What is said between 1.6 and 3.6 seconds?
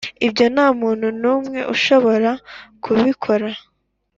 ushobora kubiukora